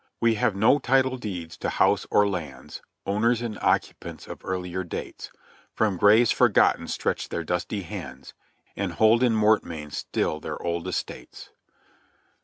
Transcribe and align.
"We 0.19 0.33
have 0.33 0.55
no 0.55 0.79
title 0.79 1.15
deeds 1.17 1.55
to 1.57 1.69
house 1.69 2.07
or 2.09 2.27
lands. 2.27 2.81
Owners 3.05 3.43
and 3.43 3.59
occupants 3.59 4.25
of 4.25 4.41
earlier 4.43 4.83
dates 4.83 5.29
From 5.75 5.97
graves 5.97 6.31
forgotten 6.31 6.87
stretch 6.87 7.29
their 7.29 7.43
dusty 7.43 7.83
hands 7.83 8.33
And 8.75 8.93
hold 8.93 9.21
in 9.21 9.35
mortmain 9.35 9.91
still 9.91 10.39
their 10.39 10.59
old 10.59 10.87
estates." 10.87 11.51